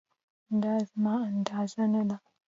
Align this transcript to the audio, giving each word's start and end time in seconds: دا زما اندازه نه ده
دا 0.63 0.75
زما 0.89 1.15
اندازه 1.31 1.83
نه 1.93 2.01
ده 2.09 2.17